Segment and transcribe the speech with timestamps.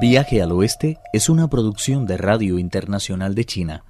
[0.00, 3.84] Viaje al Oeste es una producción de Radio Internacional de China,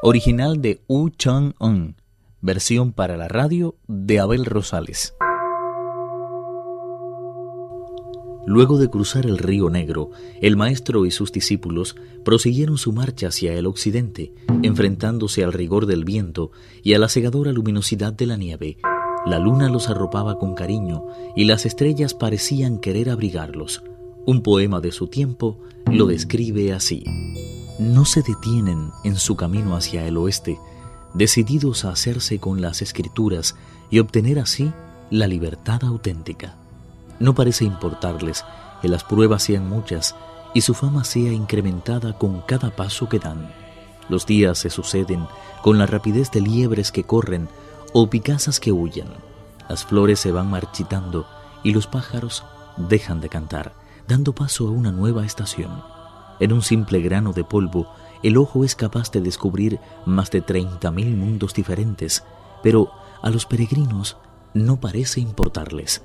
[0.00, 1.96] original de Wu Chang-un,
[2.40, 5.14] versión para la radio de Abel Rosales.
[8.46, 10.10] Luego de cruzar el río Negro,
[10.40, 14.32] el maestro y sus discípulos prosiguieron su marcha hacia el occidente,
[14.62, 18.76] enfrentándose al rigor del viento y a la cegadora luminosidad de la nieve.
[19.26, 23.82] La luna los arropaba con cariño y las estrellas parecían querer abrigarlos.
[24.26, 25.56] Un poema de su tiempo
[25.86, 27.04] lo describe así.
[27.78, 30.58] No se detienen en su camino hacia el oeste,
[31.14, 33.56] decididos a hacerse con las escrituras
[33.90, 34.72] y obtener así
[35.08, 36.54] la libertad auténtica.
[37.18, 38.44] No parece importarles
[38.82, 40.14] que las pruebas sean muchas
[40.52, 43.50] y su fama sea incrementada con cada paso que dan.
[44.10, 45.26] Los días se suceden
[45.62, 47.48] con la rapidez de liebres que corren
[47.94, 49.08] o picazas que huyen.
[49.68, 51.26] Las flores se van marchitando
[51.62, 52.44] y los pájaros
[52.76, 53.79] dejan de cantar
[54.10, 55.70] dando paso a una nueva estación.
[56.40, 57.86] En un simple grano de polvo,
[58.24, 62.24] el ojo es capaz de descubrir más de 30.000 mundos diferentes,
[62.60, 62.90] pero
[63.22, 64.16] a los peregrinos
[64.52, 66.02] no parece importarles.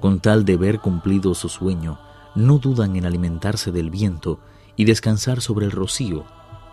[0.00, 2.00] Con tal de ver cumplido su sueño,
[2.34, 4.40] no dudan en alimentarse del viento
[4.74, 6.24] y descansar sobre el rocío.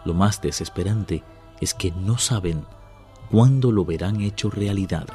[0.03, 1.23] Lo más desesperante
[1.61, 2.65] es que no saben
[3.29, 5.05] cuándo lo verán hecho realidad.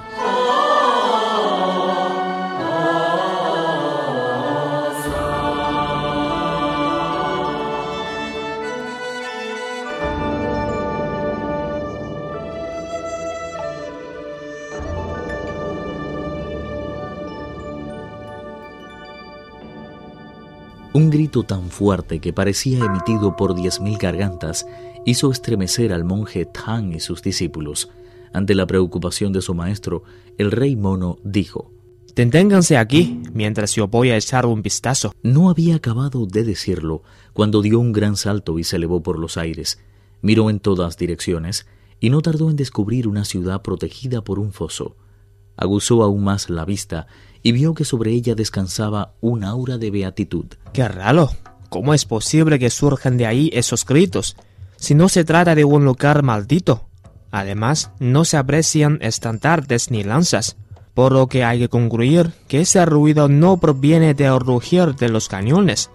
[21.10, 24.64] Un grito tan fuerte que parecía emitido por diez mil gargantas
[25.04, 27.90] hizo estremecer al monje Tang y sus discípulos.
[28.32, 30.04] Ante la preocupación de su maestro,
[30.38, 31.72] el rey mono dijo,
[32.14, 35.12] Deténganse aquí mientras yo voy a echar un vistazo.
[35.24, 37.02] No había acabado de decirlo
[37.32, 39.80] cuando dio un gran salto y se elevó por los aires.
[40.22, 41.66] Miró en todas direcciones
[41.98, 44.94] y no tardó en descubrir una ciudad protegida por un foso.
[45.60, 47.06] Aguzó aún más la vista
[47.42, 50.46] y vio que sobre ella descansaba un aura de beatitud.
[50.72, 51.30] ¡Qué raro!
[51.68, 54.36] ¿Cómo es posible que surjan de ahí esos gritos,
[54.76, 56.88] si no se trata de un lugar maldito?
[57.30, 60.56] Además, no se aprecian estandartes ni lanzas,
[60.94, 65.28] por lo que hay que concluir que ese ruido no proviene del rugir de los
[65.28, 65.90] cañones.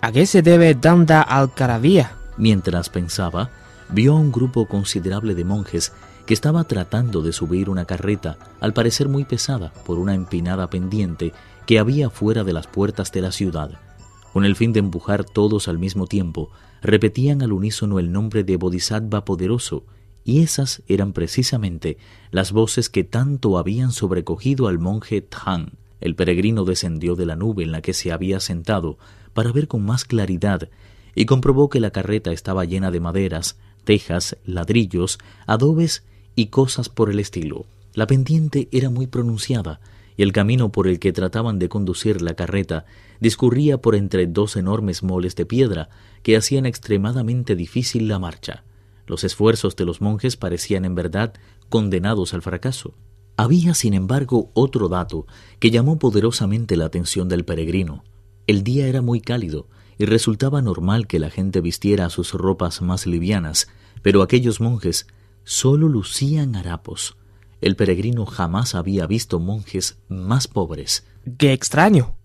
[0.00, 2.16] ¿A qué se debe tanta algarabía?
[2.38, 3.50] Mientras pensaba,
[3.90, 5.92] vio a un grupo considerable de monjes
[6.28, 11.32] que estaba tratando de subir una carreta, al parecer muy pesada, por una empinada pendiente
[11.64, 13.80] que había fuera de las puertas de la ciudad.
[14.34, 16.50] Con el fin de empujar todos al mismo tiempo,
[16.82, 19.86] repetían al unísono el nombre de Bodhisattva poderoso,
[20.22, 21.96] y esas eran precisamente
[22.30, 25.70] las voces que tanto habían sobrecogido al monje Tang.
[26.02, 28.98] El peregrino descendió de la nube en la que se había sentado
[29.32, 30.68] para ver con más claridad
[31.14, 36.02] y comprobó que la carreta estaba llena de maderas, tejas, ladrillos, adobes
[36.38, 37.66] y cosas por el estilo.
[37.94, 39.80] La pendiente era muy pronunciada
[40.16, 42.84] y el camino por el que trataban de conducir la carreta
[43.18, 45.88] discurría por entre dos enormes moles de piedra
[46.22, 48.62] que hacían extremadamente difícil la marcha.
[49.04, 51.34] Los esfuerzos de los monjes parecían en verdad
[51.70, 52.94] condenados al fracaso.
[53.36, 55.26] Había, sin embargo, otro dato
[55.58, 58.04] que llamó poderosamente la atención del peregrino.
[58.46, 59.66] El día era muy cálido
[59.98, 63.66] y resultaba normal que la gente vistiera sus ropas más livianas,
[64.02, 65.08] pero aquellos monjes
[65.48, 67.16] solo lucían harapos.
[67.62, 71.06] El peregrino jamás había visto monjes más pobres.
[71.38, 72.16] ¡Qué extraño!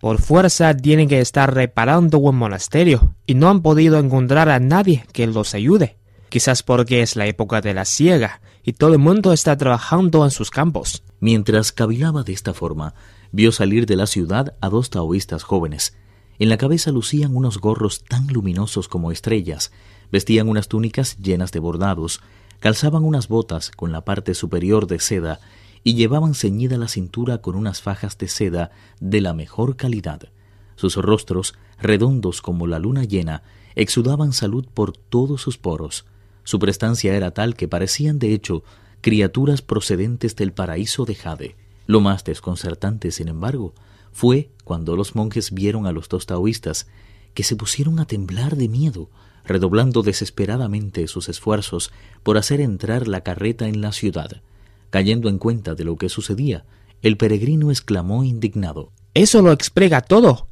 [0.00, 5.06] Por fuerza tienen que estar reparando un monasterio y no han podido encontrar a nadie
[5.12, 5.96] que los ayude.
[6.28, 10.32] Quizás porque es la época de la siega y todo el mundo está trabajando en
[10.32, 11.04] sus campos.
[11.20, 12.94] Mientras cavilaba de esta forma,
[13.30, 15.96] vio salir de la ciudad a dos taoístas jóvenes.
[16.40, 19.70] En la cabeza lucían unos gorros tan luminosos como estrellas,
[20.10, 22.20] vestían unas túnicas llenas de bordados,
[22.62, 25.40] Calzaban unas botas con la parte superior de seda
[25.82, 28.70] y llevaban ceñida la cintura con unas fajas de seda
[29.00, 30.28] de la mejor calidad.
[30.76, 33.42] Sus rostros, redondos como la luna llena,
[33.74, 36.04] exudaban salud por todos sus poros.
[36.44, 38.62] Su prestancia era tal que parecían, de hecho,
[39.00, 41.56] criaturas procedentes del paraíso de Jade.
[41.88, 43.74] Lo más desconcertante, sin embargo,
[44.12, 46.86] fue cuando los monjes vieron a los dos taoístas,
[47.34, 49.10] que se pusieron a temblar de miedo,
[49.44, 51.92] redoblando desesperadamente sus esfuerzos
[52.22, 54.42] por hacer entrar la carreta en la ciudad.
[54.90, 56.64] Cayendo en cuenta de lo que sucedía,
[57.02, 58.92] el peregrino exclamó indignado.
[59.14, 60.48] Eso lo explica todo.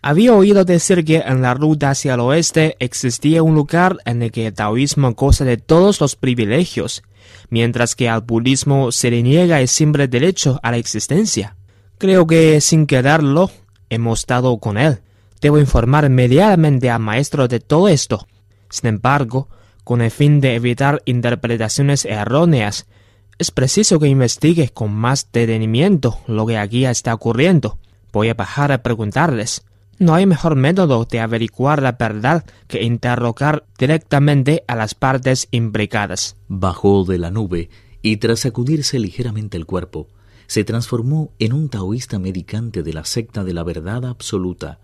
[0.00, 4.30] Había oído decir que en la ruta hacia el oeste existía un lugar en el
[4.30, 7.02] que el taoísmo goza de todos los privilegios,
[7.50, 11.56] mientras que al budismo se le niega el simple derecho a la existencia.
[11.98, 13.50] Creo que sin quedarlo
[13.90, 15.00] hemos dado con él.
[15.40, 18.26] Debo informar inmediatamente al maestro de todo esto.
[18.70, 19.48] Sin embargo,
[19.84, 22.86] con el fin de evitar interpretaciones erróneas,
[23.38, 27.78] es preciso que investigue con más detenimiento lo que aquí está ocurriendo.
[28.12, 29.64] Voy a bajar a preguntarles.
[29.98, 36.36] No hay mejor método de averiguar la verdad que interrogar directamente a las partes implicadas.
[36.48, 37.70] Bajó de la nube
[38.02, 40.08] y tras sacudirse ligeramente el cuerpo,
[40.46, 44.78] se transformó en un taoísta medicante de la secta de la verdad absoluta.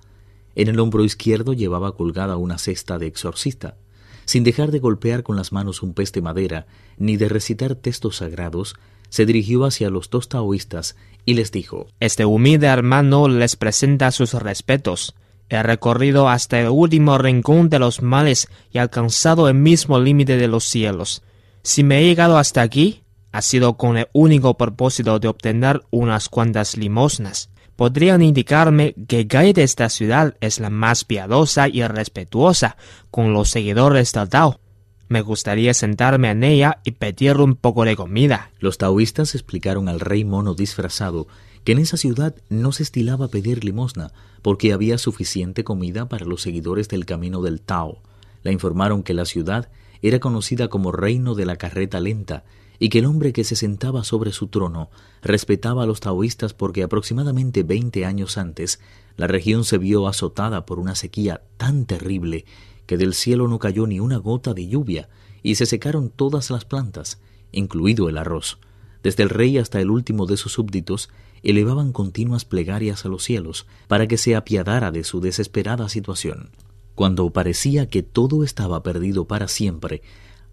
[0.55, 3.77] En el hombro izquierdo llevaba colgada una cesta de exorcista.
[4.25, 6.67] Sin dejar de golpear con las manos un pez de madera,
[6.97, 8.77] ni de recitar textos sagrados,
[9.11, 14.35] se dirigió hacia los dos taoístas y les dijo Este humilde hermano les presenta sus
[14.35, 15.15] respetos.
[15.49, 20.49] He recorrido hasta el último rincón de los males y alcanzado el mismo límite de
[20.49, 21.23] los cielos.
[21.63, 26.29] Si me he llegado hasta aquí, ha sido con el único propósito de obtener unas
[26.29, 27.51] cuantas limosnas.
[27.77, 32.77] Podrían indicarme que calle de esta ciudad es la más piadosa y respetuosa
[33.11, 34.61] con los seguidores del Tao.
[35.09, 38.51] Me gustaría sentarme en ella y pedir un poco de comida.
[38.59, 41.27] Los taoístas explicaron al rey mono disfrazado
[41.65, 44.13] que en esa ciudad no se estilaba pedir limosna
[44.43, 48.03] porque había suficiente comida para los seguidores del camino del Tao.
[48.43, 49.69] Le informaron que la ciudad
[50.01, 52.45] era conocida como reino de la carreta lenta
[52.79, 54.91] y que el hombre que se sentaba sobre su trono
[55.23, 58.81] respetaba a los taoístas porque aproximadamente veinte años antes
[59.17, 62.45] la región se vio azotada por una sequía tan terrible
[62.87, 65.09] que del cielo no cayó ni una gota de lluvia
[65.43, 67.21] y se secaron todas las plantas,
[67.53, 68.59] incluido el arroz.
[69.03, 71.11] Desde el rey hasta el último de sus súbditos
[71.43, 76.51] elevaban continuas plegarias a los cielos para que se apiadara de su desesperada situación.
[76.95, 80.03] Cuando parecía que todo estaba perdido para siempre,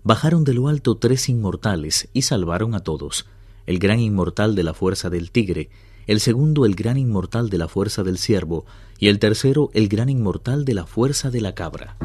[0.04, 3.28] bajaron de lo alto tres inmortales y salvaron a todos,
[3.66, 5.70] el gran inmortal de la fuerza del tigre,
[6.08, 8.66] el segundo el gran inmortal de la fuerza del ciervo,
[9.00, 11.98] y el tercero el gran inmortal de la fuerza de la cabra.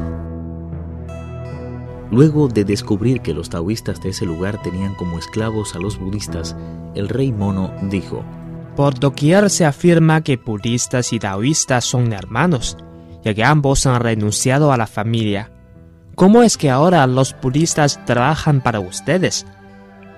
[2.09, 6.55] Luego de descubrir que los taoístas de ese lugar tenían como esclavos a los budistas,
[6.95, 8.23] el rey mono dijo,
[8.75, 12.77] Por doquier se afirma que budistas y taoístas son hermanos,
[13.23, 15.51] ya que ambos han renunciado a la familia.
[16.17, 19.45] ¿Cómo es que ahora los budistas trabajan para ustedes?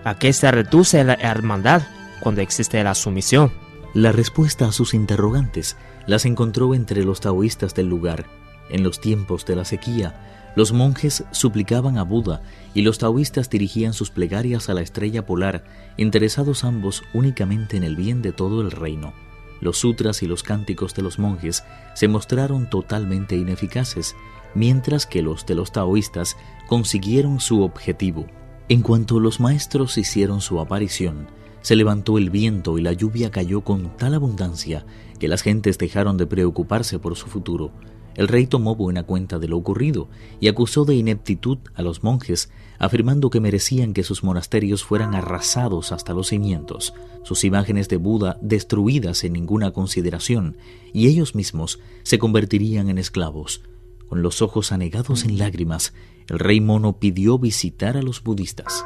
[0.06, 1.81] ¿A qué se reduce la hermandad
[2.22, 3.51] cuando existe la sumisión?
[3.94, 5.75] La respuesta a sus interrogantes
[6.07, 8.28] las encontró entre los taoístas del lugar.
[8.69, 10.16] En los tiempos de la sequía,
[10.56, 12.44] los monjes suplicaban a Buda
[12.74, 15.66] y los taoístas dirigían sus plegarias a la estrella polar,
[15.98, 19.12] interesados ambos únicamente en el bien de todo el reino.
[19.61, 21.63] Los sutras y los cánticos de los monjes
[21.94, 24.15] se mostraron totalmente ineficaces,
[24.56, 28.25] mientras que los de los taoístas consiguieron su objetivo.
[28.69, 31.27] En cuanto los maestros hicieron su aparición,
[31.61, 34.85] se levantó el viento y la lluvia cayó con tal abundancia
[35.19, 37.71] que las gentes dejaron de preocuparse por su futuro.
[38.15, 40.07] El rey tomó buena cuenta de lo ocurrido
[40.39, 45.91] y acusó de ineptitud a los monjes, afirmando que merecían que sus monasterios fueran arrasados
[45.91, 50.57] hasta los cimientos, sus imágenes de Buda destruidas sin ninguna consideración,
[50.94, 53.61] y ellos mismos se convertirían en esclavos.
[54.07, 55.94] Con los ojos anegados en lágrimas,
[56.27, 58.85] el rey mono pidió visitar a los budistas.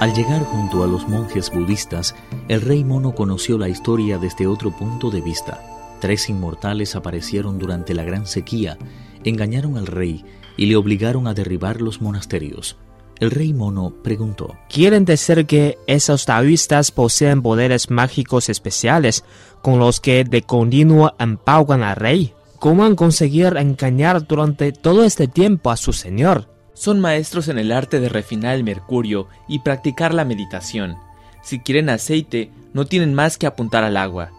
[0.00, 2.14] Al llegar junto a los monjes budistas,
[2.46, 5.60] el rey mono conoció la historia desde otro punto de vista.
[6.00, 8.78] Tres inmortales aparecieron durante la gran sequía,
[9.24, 10.24] engañaron al rey
[10.56, 12.76] y le obligaron a derribar los monasterios.
[13.18, 19.24] El rey mono preguntó, ¿Quieren decir que esos taoístas poseen poderes mágicos especiales
[19.62, 22.34] con los que de continuo empaucan al rey?
[22.60, 26.57] ¿Cómo han conseguido engañar durante todo este tiempo a su señor?
[26.78, 30.94] Son maestros en el arte de refinar el mercurio y practicar la meditación.
[31.42, 34.30] Si quieren aceite, no tienen más que apuntar al agua.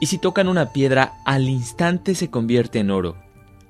[0.00, 3.16] Y si tocan una piedra, al instante se convierte en oro.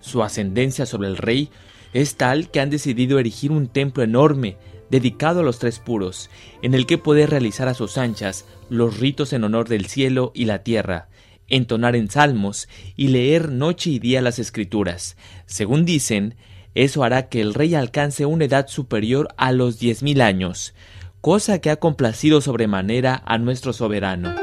[0.01, 1.49] Su ascendencia sobre el rey
[1.95, 4.59] es tal que han decidido erigir un templo enorme
[4.91, 6.29] dedicado a los tres puros,
[6.61, 10.45] en el que poder realizar a sus anchas los ritos en honor del cielo y
[10.45, 11.09] la tierra,
[11.49, 15.17] entonar en salmos y leer noche y día las escrituras.
[15.47, 16.35] Según dicen,
[16.75, 20.75] eso hará que el rey alcance una edad superior a los diez mil años,
[21.21, 24.35] cosa que ha complacido sobremanera a nuestro soberano.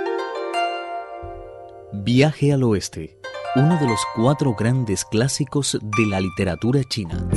[1.93, 3.17] Viaje al oeste,
[3.55, 7.27] uno de los cuatro grandes clásicos de la literatura china.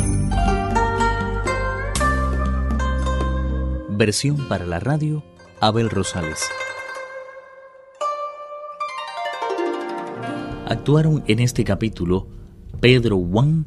[3.90, 5.23] Versión para la radio,
[5.61, 6.42] Abel Rosales.
[10.66, 12.28] Actuaron en este capítulo
[12.80, 13.66] Pedro Wang